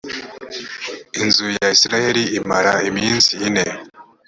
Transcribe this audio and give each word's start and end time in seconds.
inzu 1.21 1.45
ya 1.55 1.67
isirayeli 1.75 2.23
imara 2.39 2.71
iminsi 2.89 3.31
ine 3.47 3.65